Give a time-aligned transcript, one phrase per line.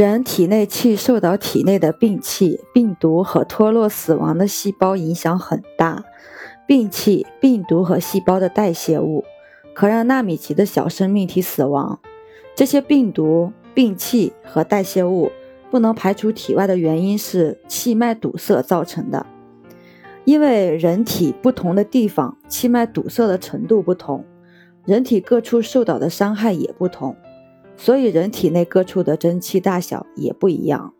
[0.00, 6.02] 人体内气受到体内的病气、病毒和脱落死亡的细胞影响很大。
[6.66, 9.22] 病气、病毒和细胞的代谢物
[9.74, 12.00] 可让纳米级的小生命体死亡。
[12.54, 15.30] 这些病毒、病气和代谢物
[15.70, 19.26] 不能排出体外的原因是气脉堵塞造成的。
[20.24, 24.24] 因为人体不同的地方气脉堵塞的程度不同，
[24.86, 27.14] 人体各处受到的伤害也不同，
[27.80, 30.92] 所以人体内各处的真气大小也不一样。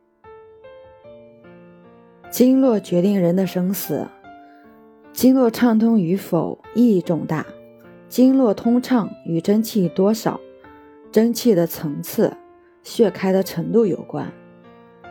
[2.31, 4.09] 经络决定人的生死。
[5.13, 7.45] 经络畅通与否意义重大，
[8.09, 10.41] 经络通畅与真气多少、
[11.13, 12.35] 真气的层次、
[12.83, 14.33] 血开的程度有关。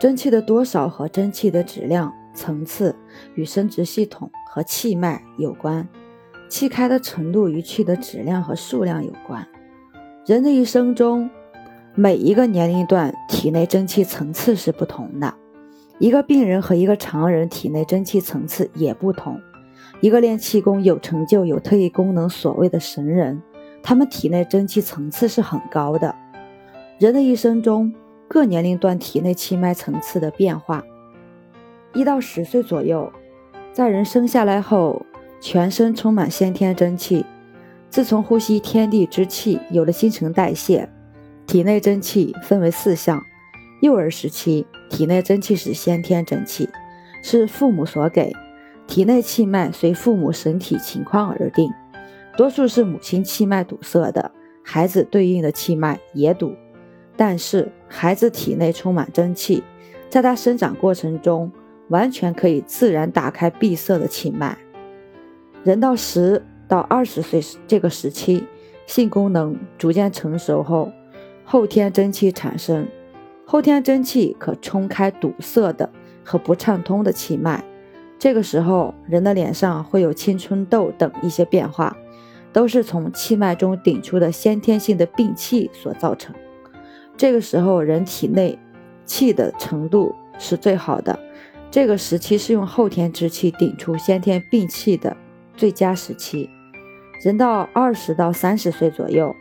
[0.00, 2.96] 真气的多少和真气的质量、层次
[3.36, 5.88] 与生殖系统和气脉有关，
[6.48, 9.46] 气开的程度与气的质量和数量有关。
[10.26, 11.30] 人的一生中，
[11.96, 15.34] 每一个年龄段体内真气层次是不同的，
[15.98, 19.40] 一个病人和一个常人体内真气层次也不同。
[20.00, 23.42] 一个练气功有成就、有特异功能，所谓的神人，
[23.82, 26.14] 他们体内真气层次是很高的。
[26.98, 27.92] 人的一生中，
[28.28, 30.84] 各年龄段体内气脉层次的变化，
[31.92, 33.12] 一到十岁左右，
[33.72, 35.04] 在人生下来后，
[35.40, 37.26] 全身充满先天真气。
[37.90, 40.88] 自从呼吸天地之气，有了新陈代谢，
[41.50, 43.26] 体内真气分为四项。
[43.80, 46.68] 幼儿时期，体内真气是先天真气，
[47.24, 48.32] 是父母所给。
[48.86, 51.68] 体内气脉随父母身体情况而定，
[52.36, 54.30] 多数是母亲气脉堵塞的，
[54.62, 56.54] 孩子对应的气脉也堵。
[57.16, 59.64] 但是孩子体内充满真气，
[60.08, 61.50] 在他生长过程中，
[61.88, 64.56] 完全可以自然打开闭塞的气脉。
[65.64, 68.44] 人到十到二十岁这个时期，
[68.86, 70.92] 性功能逐渐成熟后，
[71.52, 72.86] 后天真气产生，
[73.44, 75.90] 后天真气可冲开堵塞的
[76.22, 77.64] 和不畅通的气脉。
[78.20, 81.96] 这个时候，人的脸上会有青春痘等一些变化，
[82.52, 86.32] 都是从气脉中顶出的先天性的病气所造成。
[87.16, 88.56] 这个时候，人体内
[89.04, 91.18] 气的程度是最好的，
[91.68, 95.16] 这个时期是用后天之气顶出先天病气的
[95.56, 96.48] 最佳时期。
[97.24, 99.34] 人到二十到三十岁左右，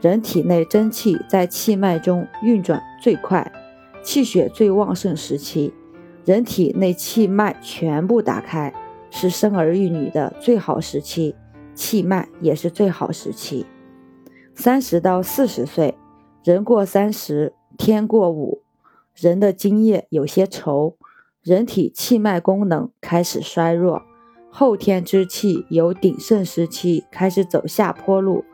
[0.00, 3.52] 人体内真气在气脉中运转最快，
[4.02, 5.74] 气血最旺盛时期。
[6.24, 8.72] 人体内气脉全部打开，
[9.10, 11.34] 是生儿育女的最好时期，
[11.74, 13.66] 气脉也是最好时期。
[14.54, 15.96] 三十到四十岁，
[16.44, 18.62] 人过三十天过五，
[19.14, 20.94] 人的精液有些稠，
[21.42, 24.02] 人体气脉功能开始衰弱，
[24.50, 28.44] 后天之气由鼎盛时期开始走下坡路。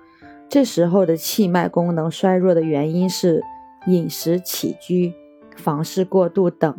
[0.49, 3.43] 这时候的气脉功能衰弱的原因是
[3.87, 5.13] 饮食起居、
[5.57, 6.75] 房事过度等。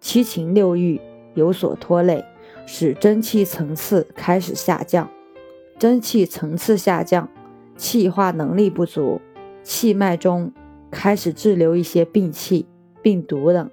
[0.00, 0.98] 七情六欲
[1.34, 2.24] 有所拖累，
[2.64, 5.08] 使真气层次开始下降。
[5.78, 7.28] 真气层次下降，
[7.76, 9.20] 气化能力不足，
[9.62, 10.52] 气脉中
[10.90, 12.66] 开始滞留一些病气、
[13.02, 13.70] 病毒等。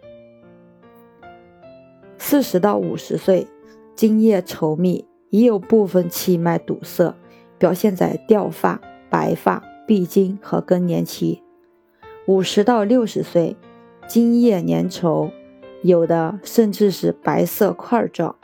[2.17, 3.47] 四十到五十岁，
[3.95, 7.15] 津液稠密，已有部分气脉堵塞，
[7.57, 11.43] 表现在掉发、白发、闭经和更年期。
[12.27, 13.55] 五十到六十岁，
[14.07, 15.31] 津液粘稠。
[15.83, 18.35] 有的甚至是白色块状，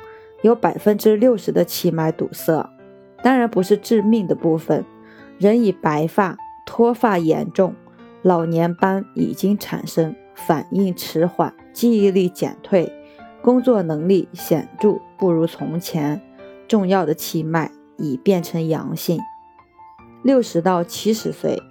[0.44, 2.70] 有百分之六十的气脉堵塞，
[3.24, 4.86] 当然不是致命的部分。
[5.40, 7.74] 人以白发、脱发严重，
[8.22, 12.94] 老年斑已经产生，反应迟缓，记忆力减退，
[13.42, 16.22] 工作能力显著不如从前。
[16.68, 19.20] 重要的气脉已变成阳性。
[20.24, 21.62] 六十到七十岁，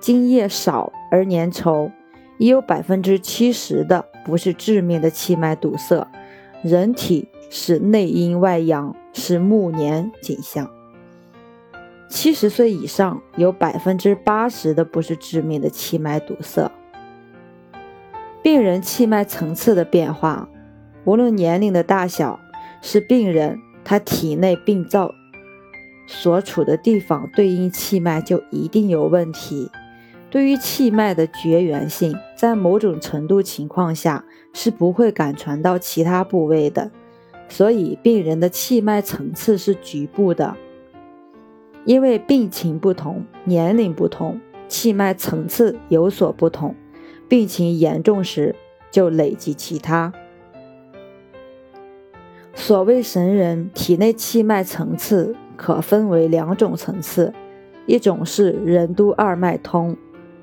[0.00, 1.90] 津液少而粘稠。
[2.38, 6.06] 也有百分之七十的不是致命的气脉堵塞，
[6.62, 10.70] 人体是内阴外阳，是暮年景象。
[12.08, 16.70] 七十岁以上有百分之八十的不是致命的气脉堵塞。
[18.40, 20.48] 病人气脉层次的变化，
[21.04, 22.38] 无论年龄的大小，
[22.80, 25.12] 是病人他体内病灶
[26.10, 29.70] 所处的地方对应气脉就一定有问题。
[30.30, 34.24] 对于气脉的绝缘性，在某种程度情况下
[34.54, 36.90] 是不会感传到其他部位的，
[37.48, 40.56] 所以病人的气脉层次是局部的。
[41.84, 46.74] 因为病情不同，年龄不同，气脉层次有所不同，
[47.28, 48.54] 病情严重时
[48.90, 50.12] 就累积其他。
[52.54, 57.34] 所谓神人，体内气脉层次可分为两种层次，
[57.84, 59.94] 一种是任督二脉通。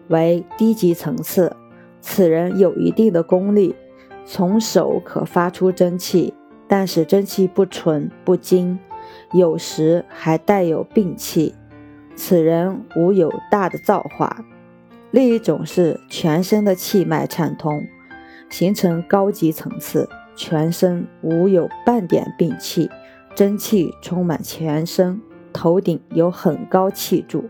[0.09, 1.55] 为低级层次，
[1.99, 3.73] 此人有一定的功力，
[4.23, 6.31] 从手可发出真气，
[6.67, 8.77] 但是真气不纯不精，
[9.33, 11.55] 有时还带有病气。
[12.15, 14.45] 此人无有大的造化。
[15.09, 17.83] 另一种是全身的气脉畅通，
[18.49, 22.91] 形成高级层次，全身无有半点病气，
[23.35, 25.21] 真气充满全身，
[25.51, 27.43] 头顶有很高气柱，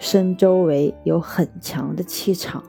[0.00, 2.64] 身周围有很强的气场。